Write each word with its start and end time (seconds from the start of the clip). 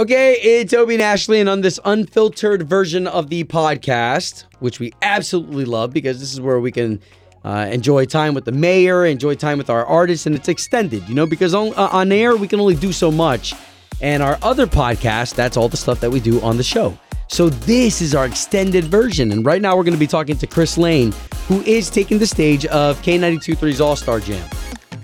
Okay, 0.00 0.40
it's 0.40 0.72
Obie 0.72 0.94
and 0.94 1.02
Ashley, 1.02 1.40
and 1.40 1.48
on 1.50 1.60
this 1.60 1.78
unfiltered 1.84 2.62
version 2.62 3.06
of 3.06 3.28
the 3.28 3.44
podcast, 3.44 4.44
which 4.58 4.80
we 4.80 4.94
absolutely 5.02 5.66
love 5.66 5.92
because 5.92 6.20
this 6.20 6.32
is 6.32 6.40
where 6.40 6.58
we 6.58 6.72
can 6.72 7.02
uh, 7.44 7.68
enjoy 7.70 8.06
time 8.06 8.32
with 8.32 8.46
the 8.46 8.52
mayor, 8.52 9.04
enjoy 9.04 9.34
time 9.34 9.58
with 9.58 9.68
our 9.68 9.84
artists, 9.84 10.24
and 10.24 10.34
it's 10.34 10.48
extended, 10.48 11.06
you 11.06 11.14
know, 11.14 11.26
because 11.26 11.52
on, 11.52 11.74
uh, 11.74 11.90
on 11.92 12.12
air 12.12 12.34
we 12.34 12.48
can 12.48 12.60
only 12.60 12.74
do 12.74 12.92
so 12.92 13.10
much. 13.10 13.52
And 14.00 14.22
our 14.22 14.38
other 14.40 14.66
podcast, 14.66 15.34
that's 15.34 15.58
all 15.58 15.68
the 15.68 15.76
stuff 15.76 16.00
that 16.00 16.10
we 16.10 16.18
do 16.18 16.40
on 16.40 16.56
the 16.56 16.62
show. 16.62 16.98
So 17.28 17.50
this 17.50 18.00
is 18.00 18.14
our 18.14 18.24
extended 18.24 18.84
version. 18.84 19.32
And 19.32 19.44
right 19.44 19.60
now 19.60 19.76
we're 19.76 19.84
going 19.84 19.92
to 19.92 20.00
be 20.00 20.06
talking 20.06 20.38
to 20.38 20.46
Chris 20.46 20.78
Lane, 20.78 21.12
who 21.46 21.60
is 21.64 21.90
taking 21.90 22.18
the 22.18 22.26
stage 22.26 22.64
of 22.64 22.96
K92.3's 23.02 23.82
All 23.82 23.96
Star 23.96 24.18
Jam. 24.18 24.48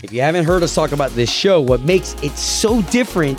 If 0.02 0.10
you 0.10 0.22
haven't 0.22 0.46
heard 0.46 0.62
us 0.62 0.74
talk 0.74 0.92
about 0.92 1.10
this 1.10 1.30
show, 1.30 1.60
what 1.60 1.82
makes 1.82 2.14
it 2.22 2.32
so 2.38 2.80
different 2.84 3.38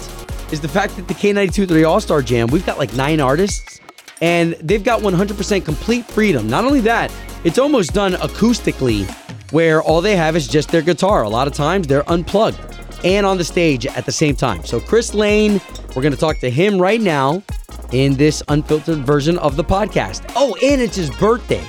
is 0.52 0.62
the 0.62 0.68
fact 0.68 0.96
that 0.96 1.08
the 1.08 1.14
K92.3 1.14 1.88
All 1.88 2.00
Star 2.00 2.22
Jam, 2.22 2.48
we've 2.48 2.66
got 2.66 2.78
like 2.78 2.94
nine 2.94 3.20
artists, 3.20 3.80
and 4.22 4.54
they've 4.54 4.84
got 4.84 5.02
100% 5.02 5.66
complete 5.66 6.06
freedom. 6.06 6.48
Not 6.50 6.66
only 6.66 6.82
that, 6.82 7.12
it's 7.44 7.60
almost 7.60 7.94
done 7.94 8.14
acoustically, 8.14 9.10
where 9.52 9.82
all 9.82 10.02
they 10.02 10.16
have 10.16 10.36
is 10.36 10.48
just 10.48 10.70
their 10.70 10.82
guitar. 10.82 11.24
A 11.24 11.30
lot 11.30 11.48
of 11.48 11.54
times 11.54 11.88
they're 11.88 12.10
unplugged 12.10 12.60
and 13.04 13.26
on 13.26 13.38
the 13.38 13.44
stage 13.44 13.86
at 13.86 14.06
the 14.06 14.12
same 14.12 14.36
time. 14.36 14.64
So, 14.66 14.80
Chris 14.80 15.14
Lane, 15.14 15.62
we're 15.96 16.02
going 16.02 16.14
to 16.14 16.20
talk 16.20 16.40
to 16.40 16.50
him 16.50 16.82
right 16.82 17.02
now 17.02 17.44
in 17.92 18.16
this 18.16 18.42
unfiltered 18.48 19.06
version 19.06 19.38
of 19.40 19.56
the 19.56 19.64
podcast. 19.64 20.32
Oh, 20.36 20.56
and 20.64 20.82
it's 20.82 20.96
his 20.96 21.10
birthday. 21.12 21.64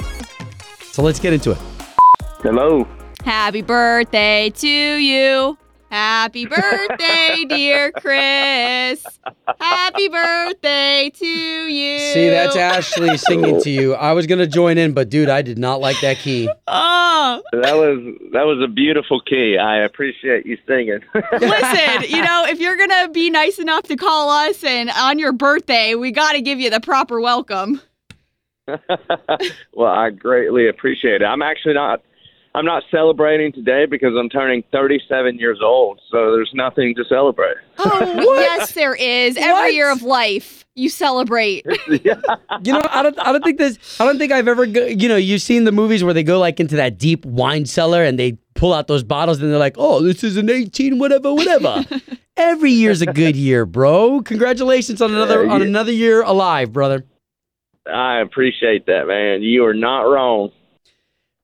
So, 0.93 1.03
let's 1.03 1.21
get 1.21 1.33
into 1.33 1.53
it. 1.53 1.59
Hello. 2.41 2.87
Happy 3.25 3.63
birthday 3.63 4.51
to 4.51 4.69
you. 4.69 5.59
Happy 5.91 6.45
birthday, 6.45 7.47
dear 7.49 7.91
Chris. 7.93 9.05
Happy 9.59 10.09
birthday 10.09 11.11
to 11.15 11.27
you. 11.27 11.99
See, 12.13 12.29
that's 12.29 12.57
Ashley 12.57 13.17
singing 13.17 13.61
to 13.63 13.71
you. 13.71 13.95
I 13.95 14.13
was 14.13 14.27
going 14.27 14.39
to 14.39 14.47
join 14.47 14.77
in, 14.77 14.93
but 14.93 15.09
dude, 15.09 15.31
I 15.31 15.41
did 15.41 15.57
not 15.57 15.81
like 15.81 15.99
that 16.03 16.19
key. 16.19 16.51
Oh, 16.67 17.43
That 17.53 17.75
was 17.75 17.99
that 18.33 18.43
was 18.45 18.63
a 18.63 18.69
beautiful 18.69 19.21
key. 19.21 19.57
I 19.57 19.79
appreciate 19.79 20.45
you 20.45 20.59
singing. 20.67 21.01
listen, 21.15 22.03
you 22.11 22.23
know, 22.23 22.45
if 22.47 22.61
you're 22.61 22.77
going 22.77 22.91
to 22.91 23.11
be 23.13 23.31
nice 23.31 23.59
enough 23.59 23.85
to 23.85 23.97
call 23.97 24.29
us 24.29 24.63
and 24.65 24.91
on 24.91 25.19
your 25.19 25.33
birthday, 25.33 25.95
we 25.95 26.13
got 26.13 26.33
to 26.33 26.43
give 26.43 26.61
you 26.61 26.69
the 26.69 26.81
proper 26.81 27.21
welcome. 27.21 27.81
well, 29.73 29.91
I 29.91 30.11
greatly 30.11 30.69
appreciate 30.69 31.23
it. 31.23 31.25
I'm 31.25 31.41
actually 31.41 31.75
not 31.75 32.03
I'm 32.59 32.65
not 32.65 32.83
celebrating 32.91 33.53
today 33.53 33.87
because 33.87 34.17
I'm 34.19 34.29
turning 34.29 34.65
37 34.73 35.39
years 35.39 35.61
old, 35.63 36.01
so 36.11 36.33
there's 36.33 36.51
nothing 36.55 36.93
to 36.97 37.05
celebrate. 37.05 37.57
Oh, 37.81 38.35
yes, 38.41 38.73
there 38.73 38.97
is. 38.97 39.37
What? 39.37 39.45
Every 39.45 39.75
year 39.75 39.93
of 39.93 40.03
life, 40.03 40.67
you 40.75 40.89
celebrate. 40.89 41.65
yeah. 41.89 42.17
You 42.65 42.73
know, 42.73 42.83
I 42.91 43.05
don't, 43.05 43.17
I 43.21 43.31
don't 43.31 43.45
think 43.45 43.59
this, 43.59 44.01
I 44.01 44.05
don't 44.05 44.19
think 44.19 44.33
I've 44.33 44.49
ever, 44.49 44.67
go, 44.67 44.85
you 44.85 45.09
know, 45.09 45.15
you've 45.15 45.43
seen 45.43 45.63
the 45.63 45.71
movies 45.71 46.03
where 46.03 46.13
they 46.13 46.25
go 46.25 46.41
like 46.41 46.59
into 46.59 46.75
that 46.75 46.99
deep 46.99 47.25
wine 47.25 47.67
cellar 47.67 48.03
and 48.03 48.19
they 48.19 48.33
pull 48.57 48.75
out 48.75 48.89
those 48.89 49.05
bottles 49.05 49.41
and 49.41 49.53
they're 49.53 49.61
like, 49.61 49.77
oh, 49.79 50.03
this 50.03 50.25
is 50.25 50.37
an 50.37 50.51
18, 50.51 50.99
whatever, 50.99 51.33
whatever. 51.33 51.85
Every 52.37 52.73
year's 52.73 53.01
a 53.01 53.07
good 53.07 53.37
year, 53.37 53.65
bro. 53.65 54.23
Congratulations 54.23 55.01
on 55.01 55.13
another, 55.15 55.45
Yeah, 55.45 55.53
on 55.53 55.63
another 55.63 55.93
year 55.93 56.23
alive, 56.23 56.73
brother. 56.73 57.05
I 57.87 58.19
appreciate 58.19 58.87
that, 58.87 59.07
man. 59.07 59.43
You 59.43 59.67
are 59.67 59.75
not 59.75 60.01
wrong. 60.01 60.51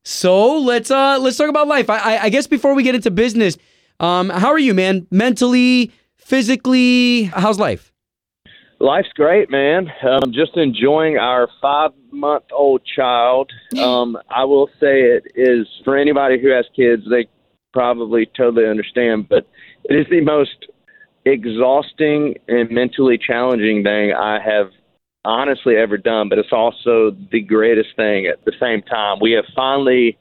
So 0.04 0.58
let's, 0.58 0.90
uh, 0.90 1.18
let's 1.18 1.36
talk 1.36 1.48
about 1.48 1.66
life. 1.66 1.88
I, 1.88 1.98
I, 1.98 2.22
I 2.24 2.28
guess 2.28 2.46
before 2.46 2.74
we 2.74 2.82
get 2.82 2.94
into 2.94 3.10
business, 3.10 3.56
um, 4.00 4.28
how 4.28 4.48
are 4.48 4.58
you, 4.58 4.74
man? 4.74 5.06
Mentally, 5.10 5.92
physically, 6.18 7.24
how's 7.24 7.58
life? 7.58 7.90
Life's 8.80 9.12
great, 9.14 9.50
man. 9.50 9.90
Um, 10.06 10.32
just 10.32 10.56
enjoying 10.56 11.16
our 11.16 11.48
five 11.62 11.92
month 12.12 12.44
old 12.52 12.82
child. 12.84 13.50
Um, 13.74 14.16
I 14.30 14.44
will 14.44 14.68
say 14.78 15.02
it 15.02 15.24
is 15.34 15.66
for 15.84 15.96
anybody 15.96 16.40
who 16.40 16.48
has 16.50 16.64
kids, 16.76 17.02
they 17.10 17.26
probably 17.72 18.24
totally 18.36 18.68
understand, 18.68 19.28
but 19.28 19.48
it 19.84 19.96
is 19.96 20.06
the 20.10 20.20
most 20.20 20.66
exhausting 21.24 22.36
and 22.46 22.70
mentally 22.70 23.18
challenging 23.18 23.82
thing 23.82 24.12
I 24.12 24.38
have 24.40 24.70
honestly 25.24 25.76
ever 25.76 25.96
done, 25.96 26.28
but 26.28 26.38
it's 26.38 26.52
also 26.52 27.16
the 27.32 27.40
greatest 27.40 27.96
thing 27.96 28.26
at 28.26 28.44
the 28.44 28.52
same 28.60 28.82
time. 28.82 29.18
We 29.20 29.32
have 29.32 29.44
finally, 29.54 30.18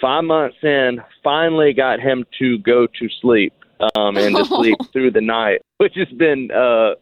five 0.00 0.24
months 0.24 0.56
in, 0.62 1.00
finally 1.22 1.72
got 1.72 2.00
him 2.00 2.24
to 2.38 2.58
go 2.58 2.86
to 2.86 3.08
sleep 3.20 3.52
um, 3.94 4.16
and 4.16 4.36
to 4.36 4.44
sleep 4.46 4.78
through 4.92 5.12
the 5.12 5.20
night, 5.20 5.60
which 5.78 5.94
has 5.96 6.08
been 6.16 6.50
uh, 6.50 6.94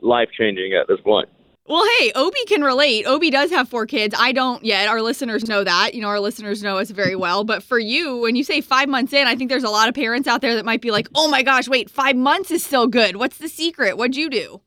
life 0.00 0.28
changing 0.36 0.74
at 0.74 0.88
this 0.88 1.00
point. 1.00 1.28
Well, 1.66 1.86
hey, 1.98 2.10
Obi 2.16 2.44
can 2.48 2.62
relate. 2.62 3.06
Obi 3.06 3.30
does 3.30 3.50
have 3.50 3.68
four 3.68 3.86
kids. 3.86 4.16
I 4.18 4.32
don't 4.32 4.64
yet. 4.64 4.88
Our 4.88 5.00
listeners 5.00 5.46
know 5.46 5.62
that. 5.62 5.94
You 5.94 6.02
know, 6.02 6.08
our 6.08 6.18
listeners 6.18 6.60
know 6.60 6.78
us 6.78 6.90
very 6.90 7.14
well. 7.14 7.44
But 7.44 7.62
for 7.62 7.78
you, 7.78 8.18
when 8.18 8.34
you 8.34 8.42
say 8.42 8.60
five 8.60 8.88
months 8.88 9.12
in, 9.12 9.28
I 9.28 9.36
think 9.36 9.48
there's 9.48 9.62
a 9.62 9.70
lot 9.70 9.88
of 9.88 9.94
parents 9.94 10.26
out 10.26 10.40
there 10.40 10.56
that 10.56 10.64
might 10.64 10.80
be 10.80 10.90
like, 10.90 11.08
oh 11.14 11.28
my 11.28 11.44
gosh, 11.44 11.68
wait, 11.68 11.88
five 11.88 12.16
months 12.16 12.50
is 12.50 12.64
still 12.64 12.88
good. 12.88 13.16
What's 13.16 13.38
the 13.38 13.48
secret? 13.48 13.96
What'd 13.96 14.16
you 14.16 14.28
do? 14.28 14.60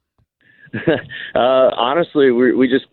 uh, 1.36 1.70
honestly, 1.76 2.32
we 2.32 2.54
we 2.54 2.68
just 2.68 2.86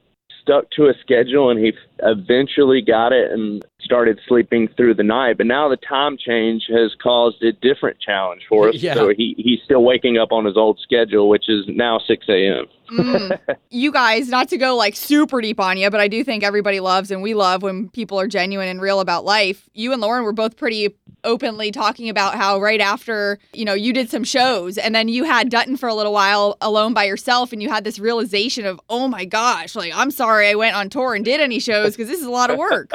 stuck 0.43 0.69
to 0.73 0.87
a 0.87 0.95
schedule, 1.01 1.51
and 1.51 1.59
he 1.59 1.73
eventually 2.01 2.83
got 2.83 3.13
it 3.13 3.31
and 3.31 3.65
started 3.81 4.21
sleeping 4.27 4.69
through 4.77 4.95
the 4.95 5.03
night. 5.03 5.39
But 5.39 5.47
now 5.47 5.69
the 5.69 5.77
time 5.77 6.17
change 6.19 6.65
has 6.69 6.95
caused 7.03 7.43
a 7.43 7.53
different 7.53 8.01
challenge 8.01 8.43
for 8.49 8.69
us. 8.69 8.77
Yeah. 8.83 8.95
So 8.95 9.11
he 9.17 9.35
he's 9.39 9.61
still 9.65 9.85
waking 9.85 10.19
up 10.19 10.33
on 10.33 10.45
his 10.45 10.57
old 10.57 10.81
schedule, 10.83 11.29
which 11.29 11.49
is 11.49 11.65
now 11.69 12.01
six 12.01 12.27
a.m. 12.29 12.67
Mm. 12.91 13.39
you 13.71 13.93
guys, 13.93 14.29
not 14.29 14.49
to 14.49 14.59
go 14.59 14.75
like 14.75 14.97
super 14.97 15.41
deep 15.41 15.61
on 15.61 15.77
you, 15.77 15.89
but 15.89 16.01
I 16.01 16.09
do 16.09 16.25
think 16.25 16.43
everybody 16.43 16.81
loves 16.81 17.13
and 17.13 17.23
we 17.23 17.35
love 17.35 17.63
when 17.63 17.91
people 17.91 18.19
are 18.19 18.27
genuine 18.27 18.69
and 18.69 18.81
real 18.81 18.99
about 18.99 19.25
life. 19.25 19.69
You 19.73 19.93
and 19.93 20.03
Lauren 20.03 20.25
were 20.25 20.33
both 20.33 20.57
pretty 20.57 20.97
openly 21.25 21.71
talking 21.71 22.09
about 22.09 22.35
how 22.35 22.61
right 22.61 22.81
after, 22.81 23.39
you 23.53 23.65
know, 23.65 23.75
you 23.75 23.93
did 23.93 24.11
some 24.11 24.25
shows 24.25 24.79
and 24.79 24.95
then 24.95 25.09
you 25.09 25.25
had 25.25 25.51
Dutton 25.51 25.77
for 25.77 25.89
a 25.89 25.95
little 25.95 26.13
while 26.13 26.57
alone 26.61 26.95
by 26.95 27.05
yourself 27.05 27.53
and 27.53 27.63
you 27.63 27.69
had 27.69 27.85
this 27.85 27.99
realization 27.99 28.67
of, 28.67 28.81
oh 28.89 29.09
my 29.09 29.25
gosh, 29.25 29.75
like 29.77 29.93
I'm 29.95 30.11
sorry 30.11 30.49
I 30.49 30.55
went 30.55 30.77
on 30.77 30.89
tour 30.89 31.15
and 31.15 31.25
did 31.25 31.41
any 31.41 31.59
shows 31.59 31.97
because 31.97 32.09
this 32.09 32.21
is 32.21 32.27
a 32.27 32.31
lot 32.31 32.51
of 32.51 32.59
work. 32.59 32.93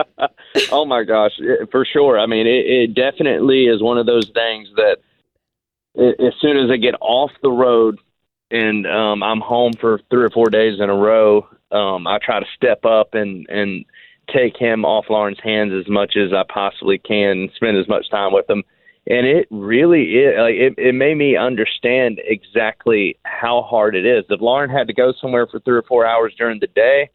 oh 0.72 0.84
my 0.84 1.04
gosh, 1.04 1.32
for 1.70 1.84
sure. 1.84 2.18
I 2.18 2.26
mean, 2.26 2.46
it, 2.46 2.66
it 2.66 2.94
definitely 2.94 3.66
is 3.66 3.82
one 3.82 3.98
of 3.98 4.06
those 4.06 4.30
things 4.34 4.68
that 4.76 4.96
as 5.96 6.34
soon 6.40 6.56
as 6.56 6.70
I 6.70 6.76
get 6.76 6.94
off 7.00 7.30
the 7.42 7.50
road 7.50 7.98
and 8.50 8.86
um, 8.86 9.22
I'm 9.22 9.40
home 9.40 9.72
for 9.80 10.00
three 10.10 10.24
or 10.24 10.30
four 10.30 10.50
days 10.50 10.80
in 10.80 10.90
a 10.90 10.94
row, 10.94 11.46
um, 11.70 12.06
I 12.06 12.18
try 12.18 12.40
to 12.40 12.46
step 12.56 12.84
up 12.84 13.14
and 13.14 13.46
and 13.48 13.84
take 14.32 14.56
him 14.56 14.84
off 14.84 15.06
Lauren's 15.08 15.40
hands 15.42 15.72
as 15.72 15.88
much 15.88 16.16
as 16.16 16.32
I 16.32 16.44
possibly 16.52 16.98
can, 16.98 17.48
spend 17.54 17.76
as 17.76 17.88
much 17.88 18.10
time 18.10 18.32
with 18.32 18.48
him. 18.48 18.62
And 19.06 19.26
it 19.26 19.48
really 19.50 20.02
is 20.02 20.34
like 20.38 20.54
it, 20.54 20.74
it 20.76 20.94
made 20.94 21.16
me 21.16 21.36
understand 21.36 22.20
exactly 22.22 23.18
how 23.24 23.62
hard 23.62 23.96
it 23.96 24.04
is. 24.04 24.24
If 24.28 24.40
Lauren 24.40 24.70
had 24.70 24.88
to 24.88 24.92
go 24.92 25.12
somewhere 25.20 25.46
for 25.46 25.58
three 25.60 25.78
or 25.78 25.82
four 25.82 26.06
hours 26.06 26.34
during 26.36 26.60
the 26.60 26.66
day, 26.68 27.10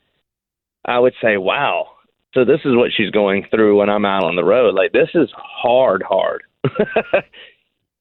I 0.84 1.00
would 1.00 1.14
say, 1.22 1.38
"Wow, 1.38 1.90
so 2.34 2.44
this 2.44 2.60
is 2.66 2.76
what 2.76 2.92
she's 2.92 3.12
going 3.12 3.46
through 3.50 3.80
when 3.80 3.90
I'm 3.90 4.04
out 4.04 4.24
on 4.24 4.36
the 4.36 4.44
road. 4.44 4.74
Like 4.74 4.92
this 4.94 5.10
is 5.14 5.30
hard, 5.36 6.04
hard. 6.04 6.44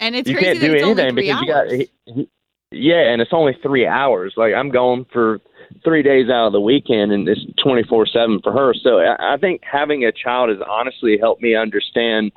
And 0.01 0.17
it's 0.17 0.29
you 0.29 0.37
crazy 0.37 0.59
can't 0.59 0.61
that 0.61 0.79
do 0.79 0.85
anything 0.85 1.15
because 1.15 1.41
you 1.41 1.47
got, 1.47 2.27
yeah, 2.75 3.13
and 3.13 3.21
it's 3.21 3.33
only 3.33 3.57
three 3.63 3.87
hours. 3.87 4.35
Like 4.37 4.55
I'm 4.55 4.71
going 4.71 5.07
for 5.13 5.41
three 5.83 6.03
days 6.03 6.29
out 6.29 6.47
of 6.47 6.53
the 6.53 6.61
weekend, 6.61 7.13
and 7.13 7.29
it's 7.29 7.41
24 7.63 8.07
seven 8.07 8.41
for 8.43 8.53
her. 8.53 8.75
So 8.75 8.99
I, 8.99 9.35
I 9.35 9.37
think 9.37 9.63
having 9.71 10.05
a 10.05 10.13
child 10.13 10.51
has 10.51 10.59
honestly 10.69 11.19
helped 11.21 11.43
me 11.43 11.55
understand, 11.55 12.33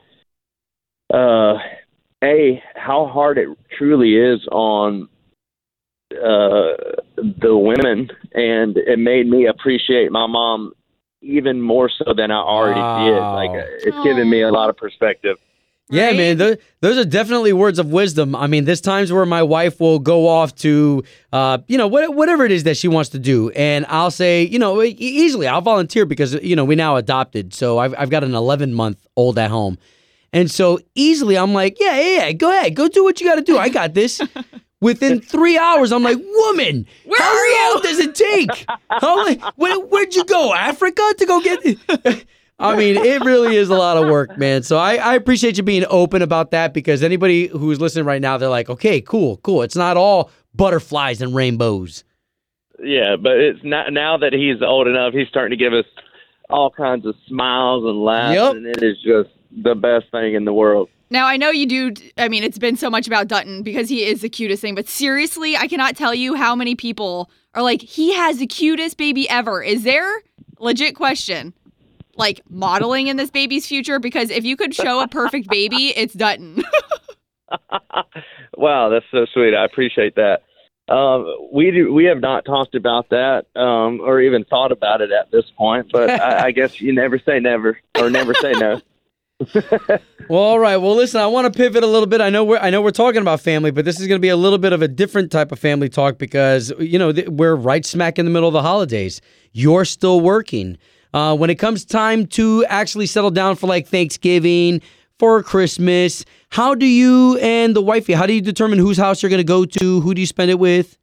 uh, 1.14 1.56
a 2.24 2.62
how 2.76 3.08
hard 3.08 3.38
it 3.38 3.50
truly 3.78 4.16
is 4.16 4.46
on 4.52 5.08
uh 6.14 6.74
the 7.18 7.56
women 7.56 8.10
and 8.34 8.78
it 8.78 8.98
made 8.98 9.28
me 9.28 9.46
appreciate 9.46 10.10
my 10.10 10.26
mom 10.26 10.72
even 11.22 11.62
more 11.62 11.90
so 11.90 12.14
than 12.16 12.32
I 12.32 12.38
already 12.38 12.80
did. 12.80 13.20
Like 13.20 13.52
it's 13.84 14.04
given 14.04 14.30
me 14.30 14.42
a 14.42 14.50
lot 14.50 14.70
of 14.70 14.78
perspective. 14.78 15.38
Yeah, 15.90 16.08
Right? 16.08 16.18
man. 16.18 16.38
Those, 16.38 16.58
those 16.82 16.98
are 16.98 17.06
definitely 17.06 17.54
words 17.54 17.80
of 17.80 17.88
wisdom. 17.92 18.36
I 18.36 18.48
mean, 18.48 18.66
there's 18.66 18.82
times 18.82 19.12
where 19.14 19.26
my 19.26 19.42
wife 19.42 19.80
will 19.80 20.00
go 20.00 20.28
off 20.28 20.54
to, 20.56 21.04
uh, 21.32 21.60
you 21.68 21.78
know, 21.78 21.88
what, 21.88 22.14
whatever 22.14 22.44
it 22.46 22.52
is 22.52 22.64
that 22.64 22.76
she 22.76 22.90
wants 22.90 23.10
to 23.12 23.20
do, 23.20 23.50
and 23.52 23.86
I'll 23.88 24.12
say, 24.12 24.44
you 24.44 24.60
know, 24.60 24.84
e- 24.84 24.90
easily 25.00 25.48
I'll 25.48 25.62
volunteer 25.62 26.06
because 26.06 26.34
you 26.44 26.56
know 26.58 26.66
we 26.66 26.76
now 26.76 26.98
adopted, 26.98 27.54
so 27.54 27.78
I've 27.78 27.96
I've 27.98 28.10
got 28.10 28.24
an 28.26 28.36
11 28.36 28.74
month 28.74 29.08
old 29.16 29.40
at 29.40 29.50
home, 29.50 29.78
and 30.34 30.52
so 30.52 30.80
easily 30.96 31.38
I'm 31.38 31.54
like, 31.54 31.80
yeah, 31.80 31.98
yeah, 31.98 32.26
yeah, 32.26 32.32
go 32.34 32.52
ahead, 32.52 32.76
go 32.76 32.90
do 32.90 33.06
what 33.06 33.22
you 33.22 33.26
got 33.28 33.36
to 33.36 33.42
do. 33.42 33.58
I 33.58 33.70
got 33.70 33.94
this. 33.94 34.20
Within 34.80 35.22
three 35.22 35.58
hours, 35.58 35.92
I'm 35.92 36.04
like, 36.04 36.20
woman, 36.20 36.86
Where 37.06 37.20
how 37.20 37.30
are 37.36 37.46
you?" 37.48 37.74
long 37.74 37.82
does 37.82 37.98
it 37.98 38.14
take? 38.14 38.66
How 38.92 39.16
long, 39.26 39.40
where, 39.56 39.80
where'd 39.80 40.14
you 40.14 40.24
go? 40.24 40.54
Africa 40.54 41.02
to 41.18 41.26
go 41.26 41.42
get? 41.42 41.78
I 42.60 42.76
mean, 42.76 42.98
it 42.98 43.22
really 43.24 43.56
is 43.56 43.70
a 43.70 43.76
lot 43.76 43.98
of 43.98 44.10
work, 44.10 44.38
man. 44.38 44.64
So 44.64 44.78
I, 44.78 44.96
I 44.96 45.14
appreciate 45.16 45.58
you 45.58 45.64
being 45.64 45.86
open 45.90 46.22
about 46.24 46.52
that 46.52 46.74
because 46.74 47.04
anybody 47.04 47.48
who's 47.48 47.80
listening 47.80 48.06
right 48.06 48.22
now, 48.22 48.38
they're 48.38 48.50
like, 48.50 48.70
okay, 48.70 49.00
cool, 49.00 49.38
cool. 49.38 49.62
It's 49.62 49.76
not 49.76 49.96
all 49.96 50.32
butterflies 50.56 51.22
and 51.22 51.36
rainbows. 51.36 52.04
Yeah, 52.84 53.16
but 53.16 53.34
it's 53.38 53.60
not 53.64 53.94
now 53.94 54.18
that 54.18 54.34
he's 54.34 54.62
old 54.62 54.88
enough. 54.88 55.14
He's 55.14 55.28
starting 55.28 55.58
to 55.58 55.64
give 55.64 55.74
us 55.74 55.86
all 56.50 56.72
kinds 56.72 57.06
of 57.06 57.16
smiles 57.28 57.84
and 57.84 58.04
laughs, 58.04 58.36
Yep. 58.36 58.56
and 58.56 58.66
it 58.66 58.82
is 58.84 58.98
just 59.04 59.30
the 59.52 59.76
best 59.76 60.10
thing 60.12 60.34
in 60.34 60.46
the 60.46 60.54
world. 60.54 60.90
Now 61.10 61.26
I 61.26 61.38
know 61.38 61.50
you 61.52 61.66
do. 61.66 61.94
I 62.18 62.28
mean, 62.28 62.44
it's 62.44 62.58
been 62.58 62.76
so 62.76 62.90
much 62.90 63.08
about 63.08 63.28
Dutton 63.28 63.64
because 63.64 63.88
he 63.88 64.04
is 64.04 64.22
the 64.22 64.30
cutest 64.30 64.62
thing. 64.62 64.76
But 64.76 64.88
seriously, 64.90 65.56
I 65.56 65.68
cannot 65.68 65.96
tell 65.96 66.14
you 66.14 66.36
how 66.36 66.56
many 66.56 66.76
people 66.76 67.30
are 67.54 67.62
like, 67.64 67.82
he 67.82 68.14
has 68.14 68.38
the 68.40 68.48
cutest 68.48 68.98
baby 68.98 69.30
ever. 69.30 69.62
Is 69.64 69.84
there 69.84 70.22
legit 70.60 70.96
question? 70.96 71.54
Like 72.18 72.42
modeling 72.50 73.08
in 73.08 73.18
this 73.18 73.30
baby's 73.30 73.66
future? 73.68 74.00
Because 74.00 74.30
if 74.30 74.44
you 74.44 74.58
could 74.58 74.74
show 74.74 75.02
a 75.02 75.08
perfect 75.08 75.50
baby, 75.50 75.88
it's 75.96 76.14
Dutton. 76.14 76.64
wow, 78.58 78.90
that's 78.90 79.06
so 79.12 79.26
sweet. 79.34 79.56
I 79.56 79.66
appreciate 79.66 80.16
that. 80.16 80.44
Um, 80.94 81.26
we 81.54 81.72
do. 81.72 81.94
We 81.94 82.06
have 82.06 82.22
not 82.22 82.46
talked 82.46 82.74
about 82.74 83.10
that, 83.10 83.46
um, 83.56 84.00
or 84.00 84.22
even 84.22 84.46
thought 84.46 84.72
about 84.72 85.02
it 85.02 85.12
at 85.12 85.32
this 85.32 85.44
point. 85.58 85.92
But 85.92 86.10
I, 86.10 86.46
I 86.48 86.52
guess 86.52 86.80
you 86.80 86.94
never 86.94 87.20
say 87.20 87.40
never, 87.40 87.78
or 88.00 88.10
never 88.10 88.34
say 88.34 88.54
no. 88.54 88.82
Well, 90.30 90.42
all 90.42 90.60
right. 90.60 90.76
Well, 90.76 90.94
listen, 90.94 91.22
I 91.22 91.28
want 91.28 91.52
to 91.52 91.58
pivot 91.58 91.86
a 91.86 91.88
little 91.88 92.06
bit. 92.06 92.20
I 92.20 92.30
know 92.30 92.44
we're 92.44 92.58
I 92.58 92.70
know 92.70 92.82
we're 92.82 92.92
talking 92.92 93.22
about 93.22 93.40
family, 93.40 93.72
but 93.72 93.86
this 93.86 93.98
is 93.98 94.08
going 94.08 94.20
to 94.20 94.22
be 94.22 94.28
a 94.28 94.36
little 94.36 94.58
bit 94.58 94.74
of 94.74 94.82
a 94.82 94.90
different 94.90 95.32
type 95.32 95.54
of 95.54 95.60
family 95.60 95.88
talk 95.88 96.18
because 96.18 96.74
you 96.80 97.00
know 97.00 97.14
th- 97.14 97.30
we're 97.30 97.56
right 97.56 97.86
smack 97.86 98.20
in 98.20 98.26
the 98.26 98.32
middle 98.32 98.50
of 98.50 98.54
the 98.54 98.62
holidays. 98.62 99.22
You're 99.54 99.86
still 99.86 100.20
working. 100.20 100.78
Uh, 101.18 101.36
when 101.36 101.50
it 101.50 101.56
comes 101.56 101.84
time 101.84 102.28
to 102.28 102.64
actually 102.66 103.08
settle 103.08 103.32
down 103.32 103.56
for 103.56 103.66
like 103.66 103.88
Thanksgiving, 103.88 104.80
for 105.18 105.42
Christmas, 105.42 106.24
how 106.50 106.76
do 106.76 106.86
you 106.86 107.40
and 107.40 107.76
the 107.76 107.82
wifey? 107.82 108.14
How 108.14 108.28
do 108.28 108.34
you 108.34 108.42
determine 108.42 108.78
whose 108.78 108.98
house 108.98 109.24
you're 109.24 109.32
going 109.32 109.40
to 109.40 109.44
go 109.44 109.66
to? 109.66 110.00
Who 110.02 110.14
do 110.14 110.22
you 110.22 110.28
spend 110.28 110.52
it 110.52 110.60
with? 110.60 110.96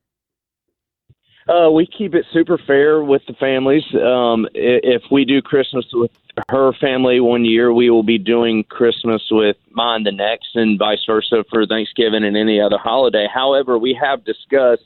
Uh, 1.49 1.69
we 1.69 1.85
keep 1.85 2.15
it 2.15 2.27
super 2.33 2.57
fair 2.65 3.03
with 3.03 3.23
the 3.27 3.35
families. 3.35 3.83
Um, 3.93 4.47
if 4.55 5.03
we 5.11 5.25
do 5.25 5.43
Christmas 5.43 5.85
with 5.93 6.13
her 6.49 6.73
family 6.81 7.19
one 7.19 7.45
year, 7.45 7.73
we 7.73 7.91
will 7.91 8.05
be 8.05 8.19
doing 8.19 8.63
Christmas 8.71 9.21
with 9.33 9.57
mine 9.73 10.05
the 10.05 10.13
next, 10.13 10.55
and 10.55 10.79
vice 10.79 11.05
versa 11.05 11.45
for 11.51 11.67
Thanksgiving 11.67 12.23
and 12.23 12.37
any 12.37 12.61
other 12.61 12.79
holiday. 12.79 13.27
However, 13.35 13.81
we 13.81 13.99
have 14.01 14.25
discussed 14.25 14.85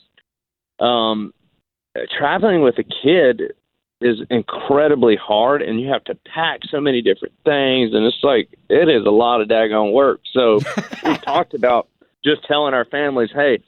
um, 0.81 1.35
traveling 2.19 2.63
with 2.63 2.79
a 2.79 2.85
kid 2.85 3.53
is 4.01 4.21
incredibly 4.31 5.17
hard, 5.17 5.63
and 5.63 5.81
you 5.81 5.89
have 5.89 6.05
to 6.05 6.15
pack 6.33 6.61
so 6.71 6.81
many 6.81 7.03
different 7.03 7.35
things, 7.45 7.93
and 7.93 8.05
it's 8.05 8.23
like 8.23 8.49
it 8.69 8.89
is 8.89 9.05
a 9.05 9.11
lot 9.11 9.41
of 9.41 9.49
daggone 9.49 9.93
work. 9.93 10.21
So 10.33 10.61
we 11.05 11.17
talked 11.19 11.55
about 11.55 11.89
just 12.25 12.45
telling 12.45 12.75
our 12.75 12.85
families, 12.85 13.31
hey. 13.35 13.61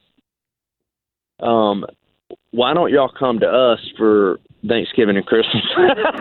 Um, 1.41 1.87
why 2.51 2.75
don't 2.75 2.91
y'all 2.91 3.11
come 3.17 3.41
to 3.41 3.49
us 3.49 3.81
for 3.97 4.41
Thanksgiving 4.67 5.17
and 5.17 5.25
Christmas? 5.25 5.65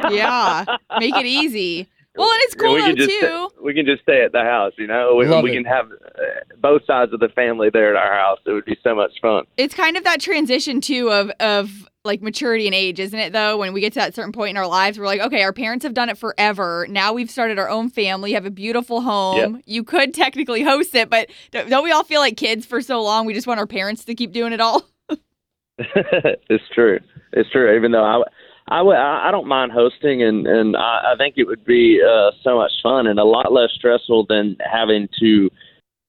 yeah, 0.09 0.63
make 0.97 1.15
it 1.15 1.25
easy. 1.25 1.87
Well, 2.15 2.29
and 2.29 2.39
it's 2.43 2.55
cool 2.55 2.73
we 2.73 2.81
though 2.81 2.87
can 2.87 2.97
just 2.97 3.09
too. 3.09 3.49
we 3.63 3.73
can 3.73 3.85
just 3.85 4.01
stay 4.01 4.23
at 4.23 4.31
the 4.31 4.41
house, 4.41 4.73
you 4.77 4.87
know. 4.87 5.15
We, 5.15 5.27
Love 5.27 5.43
we 5.43 5.51
it. 5.51 5.55
can 5.55 5.65
have 5.65 5.85
uh, 5.91 6.55
both 6.59 6.83
sides 6.85 7.13
of 7.13 7.19
the 7.19 7.29
family 7.29 7.69
there 7.71 7.95
at 7.95 7.95
our 7.95 8.13
house. 8.13 8.39
It 8.45 8.51
would 8.51 8.65
be 8.65 8.77
so 8.83 8.95
much 8.95 9.11
fun. 9.21 9.45
It's 9.57 9.75
kind 9.75 9.95
of 9.95 10.03
that 10.03 10.19
transition 10.19 10.81
too 10.81 11.11
of 11.11 11.29
of 11.39 11.87
like 12.03 12.21
maturity 12.21 12.65
and 12.65 12.73
age, 12.73 12.99
isn't 12.99 13.17
it? 13.17 13.31
Though 13.31 13.57
when 13.57 13.73
we 13.73 13.81
get 13.81 13.93
to 13.93 13.99
that 13.99 14.15
certain 14.15 14.31
point 14.31 14.51
in 14.51 14.57
our 14.57 14.67
lives, 14.67 14.97
we're 14.97 15.05
like, 15.05 15.21
okay, 15.21 15.43
our 15.43 15.53
parents 15.53 15.83
have 15.83 15.93
done 15.93 16.09
it 16.09 16.17
forever. 16.17 16.87
Now 16.89 17.13
we've 17.13 17.29
started 17.29 17.59
our 17.59 17.69
own 17.69 17.89
family, 17.89 18.33
have 18.33 18.45
a 18.45 18.51
beautiful 18.51 19.01
home. 19.01 19.61
You 19.65 19.83
could 19.83 20.13
technically 20.13 20.63
host 20.63 20.95
it, 20.95 21.09
but 21.09 21.29
don't 21.51 21.69
don't 21.69 21.83
we 21.83 21.91
all 21.91 22.03
feel 22.03 22.21
like 22.21 22.37
kids 22.37 22.65
for 22.65 22.81
so 22.81 23.01
long? 23.03 23.27
We 23.27 23.33
just 23.33 23.47
want 23.47 23.59
our 23.59 23.67
parents 23.67 24.03
to 24.05 24.15
keep 24.15 24.31
doing 24.31 24.51
it 24.51 24.59
all. 24.59 24.83
it's 25.77 26.63
true. 26.73 26.99
It's 27.33 27.49
true. 27.51 27.75
Even 27.75 27.91
though 27.91 28.03
I, 28.03 28.23
I, 28.69 28.81
would- 28.81 28.95
I 28.95 29.27
I 29.27 29.31
don't 29.31 29.47
mind 29.47 29.71
hosting, 29.71 30.21
and 30.23 30.47
and 30.47 30.77
I, 30.77 31.13
I 31.13 31.15
think 31.17 31.35
it 31.37 31.45
would 31.45 31.65
be 31.65 32.01
uh, 32.01 32.31
so 32.43 32.55
much 32.57 32.71
fun 32.83 33.07
and 33.07 33.19
a 33.19 33.23
lot 33.25 33.51
less 33.51 33.71
stressful 33.75 34.25
than 34.29 34.55
having 34.71 35.09
to 35.19 35.49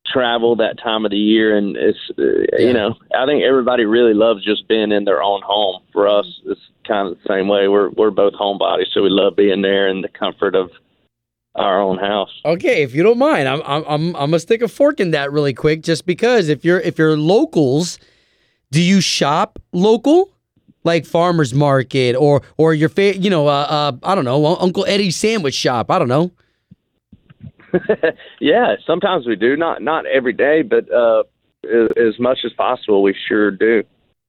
travel 0.07 0.57
that 0.57 0.79
time 0.83 1.05
of 1.05 1.11
the 1.11 1.17
year. 1.17 1.57
And 1.57 1.77
it's 1.77 1.99
uh, 2.19 2.23
Yeah. 2.59 2.67
you 2.67 2.73
know 2.73 2.95
I 3.17 3.27
think 3.27 3.43
everybody 3.43 3.85
really 3.85 4.15
loves 4.15 4.45
just 4.45 4.69
being 4.69 4.93
in 4.93 5.05
their 5.05 5.23
own 5.23 5.41
home. 5.45 5.83
For 5.93 6.07
us, 6.09 6.27
it's 6.47 6.61
kind 6.87 7.09
of 7.09 7.17
the 7.19 7.29
same 7.35 7.49
way. 7.49 7.69
We're 7.69 7.91
we're 7.91 8.11
both 8.11 8.35
homebodies, 8.35 8.93
so 8.93 9.03
we 9.03 9.11
love 9.11 9.37
being 9.37 9.63
there 9.63 9.89
in 9.89 10.03
the 10.03 10.09
comfort 10.09 10.55
of 10.55 10.71
our 11.57 11.81
own 11.81 11.99
house. 11.99 12.31
Okay, 12.45 12.83
if 12.83 12.95
you 12.95 13.03
don't 13.03 13.19
mind, 13.19 13.49
I'm 13.49 13.63
I'm 13.65 13.85
I'm, 13.89 14.07
I'm 14.17 14.31
gonna 14.31 14.39
stick 14.39 14.63
a 14.63 14.69
fork 14.69 15.01
in 15.01 15.11
that 15.13 15.33
really 15.33 15.55
quick, 15.55 15.83
just 15.83 16.07
because 16.07 16.49
if 16.49 16.65
you're 16.65 16.81
if 16.81 16.99
you're 16.99 17.17
locals, 17.17 17.99
do 18.71 18.81
you 18.83 19.01
shop 19.01 19.59
local, 19.73 20.31
like 20.85 21.07
farmers 21.07 21.55
market 21.55 22.17
or 22.17 22.43
or 22.57 22.75
your 22.75 22.89
fa- 22.89 23.17
you 23.17 23.31
know 23.31 23.49
uh, 23.49 23.67
uh 23.69 23.93
I 24.03 24.15
don't 24.15 24.25
know 24.25 24.57
Uncle 24.57 24.85
Eddie's 24.87 25.17
sandwich 25.17 25.55
shop? 25.55 25.91
I 25.91 25.99
don't 25.99 26.09
know. 26.09 26.31
yeah, 28.41 28.77
sometimes 28.87 29.27
we 29.27 29.37
do. 29.37 29.57
Not 29.57 29.83
not 29.83 30.07
every 30.07 30.33
day, 30.33 30.63
but 30.63 30.91
uh, 30.93 31.23
as, 31.65 31.91
as 31.97 32.19
much 32.19 32.39
as 32.45 32.53
possible, 32.53 33.03
we 33.03 33.15
sure 33.29 33.51
do. 33.51 33.83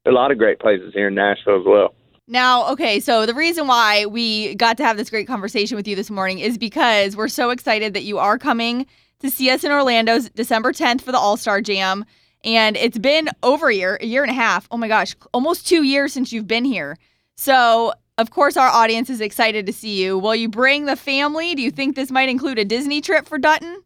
There 0.04 0.14
a 0.14 0.16
lot 0.16 0.32
of 0.32 0.38
great 0.38 0.60
places 0.60 0.94
here 0.94 1.08
in 1.08 1.16
Nashville 1.16 1.60
as 1.60 1.66
well. 1.66 1.94
Now, 2.28 2.72
okay, 2.72 3.00
so 3.00 3.26
the 3.26 3.34
reason 3.34 3.68
why 3.68 4.06
we 4.06 4.56
got 4.56 4.78
to 4.78 4.86
have 4.86 4.98
this 4.98 5.10
great 5.10 5.28
conversation 5.28 5.76
with 5.76 5.88
you 5.88 5.96
this 5.96 6.10
morning 6.10 6.40
is 6.40 6.58
because 6.58 7.16
we're 7.16 7.28
so 7.28 7.50
excited 7.50 7.94
that 7.94 8.04
you 8.04 8.18
are 8.20 8.38
coming 8.38 8.86
to 9.20 9.30
see 9.30 9.50
us 9.50 9.64
in 9.64 9.72
Orlando 9.72 10.20
December 10.20 10.72
10th 10.72 11.02
for 11.02 11.12
the 11.12 11.18
All 11.18 11.38
Star 11.38 11.62
Jam. 11.62 12.06
And 12.44 12.76
it's 12.76 12.98
been 12.98 13.30
over 13.44 13.70
a 13.70 13.76
year, 13.76 13.98
a 14.02 14.06
year 14.06 14.24
and 14.24 14.32
a 14.32 14.36
half. 14.36 14.68
Oh 14.72 14.78
my 14.78 14.88
gosh, 14.88 15.16
almost 15.34 15.68
two 15.68 15.84
years 15.84 16.14
since 16.14 16.32
you've 16.32 16.48
been 16.48 16.66
here. 16.66 16.98
So, 17.38 17.94
of 18.18 18.32
course, 18.32 18.58
our 18.58 18.68
audience 18.68 19.10
is 19.10 19.22
excited 19.22 19.66
to 19.66 19.74
see 19.74 20.02
you. 20.02 20.18
Will 20.18 20.36
you 20.36 20.50
bring 20.50 20.86
the 20.86 20.96
family? 20.96 21.56
Do 21.56 21.62
you 21.62 21.72
think 21.72 21.96
this 21.96 22.12
might 22.12 22.30
include 22.30 22.60
a 22.60 22.66
Disney 22.66 23.02
trip 23.02 23.28
for 23.28 23.38
Dutton? 23.38 23.84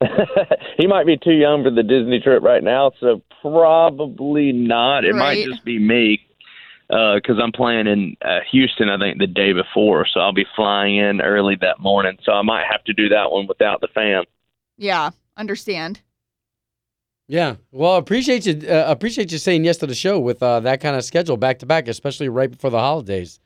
he 0.78 0.86
might 0.86 1.06
be 1.06 1.16
too 1.16 1.32
young 1.32 1.62
for 1.62 1.70
the 1.70 1.82
Disney 1.82 2.20
trip 2.20 2.42
right 2.42 2.62
now, 2.62 2.90
so 3.00 3.22
probably 3.42 4.52
not. 4.52 5.04
It 5.04 5.14
might 5.14 5.44
just 5.44 5.64
be 5.64 5.78
me 5.78 6.26
because 6.88 7.38
I'm 7.42 7.52
playing 7.52 7.86
in 7.86 8.16
uh, 8.24 8.40
Houston. 8.50 8.88
I 8.88 8.98
think 8.98 9.18
the 9.18 9.26
day 9.26 9.52
before, 9.52 10.06
so 10.06 10.20
I'll 10.20 10.32
be 10.32 10.46
flying 10.56 10.96
in 10.96 11.20
early 11.20 11.56
that 11.60 11.80
morning. 11.80 12.18
So 12.24 12.32
I 12.32 12.42
might 12.42 12.64
have 12.70 12.82
to 12.84 12.92
do 12.92 13.08
that 13.10 13.30
one 13.30 13.46
without 13.46 13.80
the 13.80 13.88
fam. 13.88 14.24
Yeah, 14.76 15.10
understand. 15.36 16.00
Yeah, 17.30 17.54
well, 17.70 17.92
I 17.92 17.98
appreciate 17.98 18.44
you 18.44 18.68
uh, 18.68 18.86
appreciate 18.88 19.30
you 19.30 19.38
saying 19.38 19.62
yes 19.64 19.76
to 19.76 19.86
the 19.86 19.94
show 19.94 20.18
with 20.18 20.42
uh, 20.42 20.58
that 20.60 20.80
kind 20.80 20.96
of 20.96 21.04
schedule 21.04 21.36
back 21.36 21.60
to 21.60 21.66
back, 21.66 21.86
especially 21.86 22.28
right 22.28 22.50
before 22.50 22.70
the 22.70 22.80
holidays. 22.80 23.38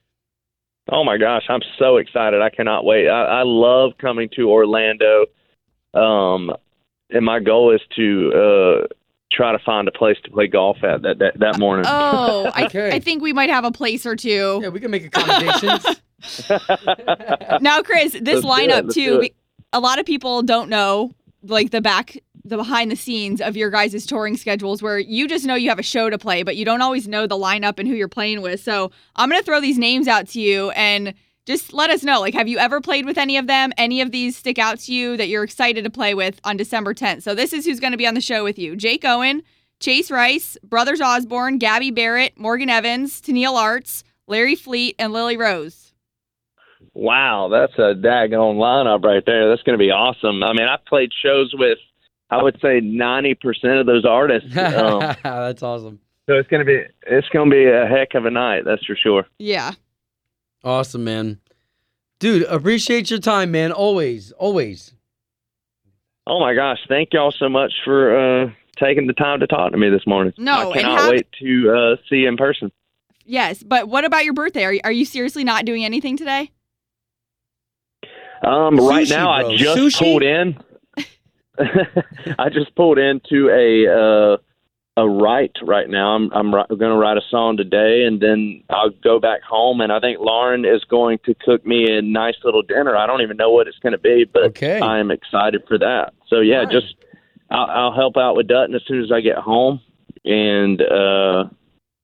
Oh 0.90 1.04
my 1.04 1.18
gosh, 1.18 1.42
I'm 1.50 1.60
so 1.78 1.98
excited! 1.98 2.40
I 2.40 2.48
cannot 2.48 2.86
wait. 2.86 3.08
I, 3.08 3.24
I 3.24 3.42
love 3.44 3.92
coming 4.00 4.30
to 4.36 4.50
Orlando, 4.50 5.26
um, 5.92 6.50
and 7.10 7.26
my 7.26 7.40
goal 7.40 7.74
is 7.74 7.82
to 7.96 8.32
uh, 8.32 8.86
try 9.30 9.52
to 9.52 9.58
find 9.58 9.86
a 9.86 9.92
place 9.92 10.16
to 10.24 10.30
play 10.30 10.46
golf 10.46 10.78
at 10.82 11.02
that 11.02 11.18
that, 11.18 11.38
that 11.40 11.58
morning. 11.58 11.84
Oh, 11.86 12.50
I, 12.54 12.64
Okay. 12.66 12.90
I 12.90 13.00
think 13.00 13.22
we 13.22 13.34
might 13.34 13.50
have 13.50 13.66
a 13.66 13.70
place 13.70 14.06
or 14.06 14.16
two. 14.16 14.60
Yeah, 14.62 14.70
we 14.70 14.80
can 14.80 14.90
make 14.90 15.04
accommodations. 15.04 15.84
Now, 17.60 17.82
Chris, 17.82 18.12
this 18.12 18.42
Let's 18.42 18.46
lineup 18.46 18.94
too. 18.94 19.20
do 19.20 19.28
A 19.74 19.80
lot 19.80 19.98
of 19.98 20.06
people 20.06 20.42
don't 20.42 20.70
know, 20.70 21.12
like 21.42 21.70
the 21.70 21.82
back, 21.82 22.16
the 22.44 22.56
behind 22.56 22.90
the 22.90 22.96
scenes 22.96 23.40
of 23.40 23.56
your 23.56 23.70
guys' 23.70 24.04
touring 24.06 24.36
schedules, 24.36 24.82
where 24.82 24.98
you 24.98 25.26
just 25.26 25.46
know 25.46 25.54
you 25.54 25.68
have 25.68 25.78
a 25.78 25.82
show 25.82 26.10
to 26.10 26.18
play, 26.18 26.42
but 26.42 26.56
you 26.56 26.64
don't 26.64 26.82
always 26.82 27.08
know 27.08 27.26
the 27.26 27.36
lineup 27.36 27.78
and 27.78 27.88
who 27.88 27.94
you're 27.94 28.08
playing 28.08 28.42
with. 28.42 28.62
So 28.62 28.90
I'm 29.16 29.30
gonna 29.30 29.42
throw 29.42 29.60
these 29.60 29.78
names 29.78 30.08
out 30.08 30.28
to 30.28 30.40
you 30.40 30.70
and 30.70 31.14
just 31.46 31.72
let 31.72 31.90
us 31.90 32.02
know. 32.02 32.20
Like, 32.20 32.34
have 32.34 32.48
you 32.48 32.58
ever 32.58 32.80
played 32.80 33.06
with 33.06 33.18
any 33.18 33.36
of 33.36 33.46
them? 33.46 33.72
Any 33.76 34.00
of 34.00 34.10
these 34.10 34.36
stick 34.36 34.58
out 34.58 34.78
to 34.80 34.92
you 34.92 35.16
that 35.16 35.28
you're 35.28 35.44
excited 35.44 35.84
to 35.84 35.90
play 35.90 36.14
with 36.14 36.40
on 36.44 36.56
December 36.56 36.94
10th? 36.94 37.22
So 37.22 37.34
this 37.34 37.52
is 37.52 37.64
who's 37.64 37.80
gonna 37.80 37.96
be 37.96 38.06
on 38.06 38.14
the 38.14 38.20
show 38.20 38.44
with 38.44 38.58
you: 38.58 38.76
Jake 38.76 39.04
Owen, 39.04 39.42
Chase 39.80 40.10
Rice, 40.10 40.56
Brothers 40.62 41.00
Osborne, 41.00 41.58
Gabby 41.58 41.90
Barrett, 41.90 42.38
Morgan 42.38 42.70
Evans, 42.70 43.20
Tenille 43.20 43.56
Arts, 43.56 44.04
Larry 44.26 44.54
Fleet, 44.54 44.94
and 44.98 45.12
Lily 45.12 45.36
Rose. 45.36 45.92
Wow, 46.94 47.48
that's 47.50 47.74
a 47.74 47.94
daggone 47.94 48.56
lineup 48.56 49.02
right 49.02 49.24
there. 49.26 49.48
That's 49.48 49.62
going 49.62 49.76
to 49.76 49.82
be 49.82 49.90
awesome. 49.90 50.44
I 50.44 50.52
mean, 50.52 50.68
I've 50.68 50.84
played 50.84 51.10
shows 51.12 51.52
with, 51.52 51.78
I 52.30 52.42
would 52.42 52.58
say, 52.60 52.80
ninety 52.80 53.34
percent 53.34 53.74
of 53.78 53.86
those 53.86 54.04
artists. 54.04 54.48
Um, 54.56 55.00
That's 55.22 55.62
awesome. 55.62 56.00
so 56.26 56.34
it's 56.34 56.48
going 56.48 56.60
to 56.60 56.64
be 56.64 56.82
it's 57.06 57.28
going 57.28 57.50
to 57.50 57.54
be 57.54 57.66
a 57.66 57.86
heck 57.86 58.14
of 58.14 58.24
a 58.26 58.30
night. 58.30 58.64
That's 58.64 58.84
for 58.84 58.96
sure. 58.96 59.26
Yeah. 59.38 59.72
Awesome, 60.64 61.04
man. 61.04 61.40
Dude, 62.18 62.44
appreciate 62.44 63.10
your 63.10 63.18
time, 63.18 63.50
man. 63.50 63.70
Always, 63.72 64.32
always. 64.32 64.94
Oh 66.26 66.40
my 66.40 66.54
gosh, 66.54 66.78
thank 66.88 67.12
y'all 67.12 67.32
so 67.32 67.50
much 67.50 67.72
for 67.84 68.16
uh, 68.44 68.50
taking 68.78 69.06
the 69.06 69.12
time 69.12 69.40
to 69.40 69.46
talk 69.46 69.72
to 69.72 69.76
me 69.78 69.90
this 69.90 70.06
morning. 70.06 70.32
No, 70.38 70.70
I 70.70 70.74
cannot 70.80 71.00
have- 71.00 71.10
wait 71.10 71.26
to 71.40 71.70
uh, 71.70 71.96
see 72.08 72.16
you 72.16 72.28
in 72.28 72.36
person. 72.38 72.72
Yes, 73.26 73.62
but 73.62 73.88
what 73.88 74.04
about 74.04 74.24
your 74.24 74.32
birthday? 74.34 74.64
Are 74.64 74.72
you, 74.72 74.80
are 74.84 74.92
you 74.92 75.04
seriously 75.04 75.44
not 75.44 75.64
doing 75.66 75.84
anything 75.84 76.16
today? 76.16 76.50
Um, 78.42 78.76
right 78.76 79.06
Sushi, 79.06 79.10
now, 79.10 79.40
bro. 79.40 79.50
I 79.50 79.56
just 79.56 79.78
Sushi? 79.78 79.98
pulled 79.98 80.22
in. 80.22 80.58
I 82.38 82.48
just 82.50 82.74
pulled 82.74 82.98
into 82.98 83.48
a 83.48 83.86
uh, 83.88 84.36
a 84.96 85.08
write 85.08 85.56
right 85.62 85.88
now. 85.88 86.14
I'm 86.14 86.30
I'm 86.32 86.50
going 86.50 86.68
to 86.78 86.96
write 86.96 87.16
a 87.16 87.22
song 87.30 87.56
today, 87.56 88.04
and 88.04 88.20
then 88.20 88.62
I'll 88.70 88.90
go 88.90 89.18
back 89.18 89.42
home. 89.42 89.80
And 89.80 89.92
I 89.92 90.00
think 90.00 90.20
Lauren 90.20 90.64
is 90.64 90.84
going 90.84 91.18
to 91.26 91.34
cook 91.34 91.64
me 91.66 91.90
a 91.90 92.02
nice 92.02 92.36
little 92.44 92.62
dinner. 92.62 92.96
I 92.96 93.06
don't 93.06 93.22
even 93.22 93.36
know 93.36 93.50
what 93.50 93.66
it's 93.68 93.78
going 93.78 93.92
to 93.92 93.98
be, 93.98 94.24
but 94.24 94.44
Okay. 94.44 94.80
I 94.80 94.98
am 94.98 95.10
excited 95.10 95.62
for 95.66 95.78
that. 95.78 96.14
So 96.28 96.40
yeah, 96.40 96.58
right. 96.58 96.70
just 96.70 96.94
I'll, 97.50 97.66
I'll 97.66 97.94
help 97.94 98.16
out 98.16 98.36
with 98.36 98.48
Dutton 98.48 98.74
as 98.74 98.82
soon 98.86 99.02
as 99.02 99.10
I 99.12 99.20
get 99.20 99.36
home. 99.36 99.80
And 100.24 100.80
uh, 100.80 101.44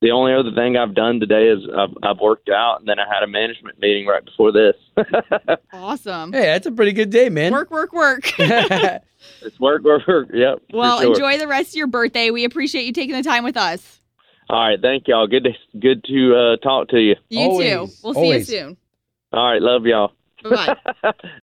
the 0.00 0.11
only 0.11 0.33
other 0.33 0.52
thing 0.52 0.76
I've 0.76 0.95
done 0.95 1.21
today 1.21 1.49
is 1.49 1.61
I've, 1.76 1.97
I've 2.02 2.19
worked 2.21 2.49
out, 2.49 2.80
and 2.80 2.88
then 2.88 2.99
I 2.99 3.07
had 3.12 3.23
a 3.23 3.26
management 3.26 3.78
meeting 3.80 4.07
right 4.07 4.25
before 4.25 4.52
this. 4.52 4.75
Awesome. 5.73 6.33
Hey, 6.33 6.42
that's 6.42 6.66
a 6.66 6.73
pretty 6.73 6.92
good 6.92 7.11
day, 7.11 7.28
man. 7.30 7.52
Work, 7.52 7.71
work, 7.71 7.92
work. 7.92 8.33
it's 8.38 9.59
work, 9.59 9.83
work, 9.83 10.07
work. 10.07 10.28
Yep. 10.33 10.62
well, 10.73 11.00
sure. 11.00 11.09
enjoy 11.09 11.38
the 11.38 11.47
rest 11.47 11.71
of 11.71 11.75
your 11.76 11.87
birthday. 11.87 12.30
We 12.30 12.45
appreciate 12.45 12.85
you 12.85 12.92
taking 12.92 13.14
the 13.14 13.23
time 13.23 13.45
with 13.45 13.57
us. 13.57 14.00
All 14.50 14.61
right, 14.61 14.80
thank 14.80 15.09
y'all. 15.09 15.26
Good 15.26 15.45
to 15.45 15.52
good 15.78 16.04
to 16.04 16.37
uh, 16.37 16.57
talk 16.57 16.88
to 16.88 17.00
you. 17.00 17.16
You 17.28 17.40
Always, 17.40 17.71
too. 17.71 17.97
We'll 18.02 18.16
always. 18.16 18.47
see 18.49 18.54
you 18.57 18.61
soon. 18.62 18.76
All 19.33 19.52
right, 19.52 19.62
love 19.62 19.87
y'all. 19.87 20.12
Bye 20.42 20.76
bye. 21.02 21.12